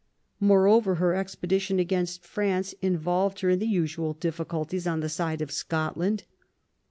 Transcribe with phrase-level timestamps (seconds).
[0.39, 5.51] Moreover, her expedition against France involved her in the usual difficulties on the side of
[5.51, 6.23] Scotland.